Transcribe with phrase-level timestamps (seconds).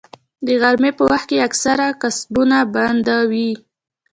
[0.45, 3.51] د غرمې په وخت کې اکثره کسبونه بنده وي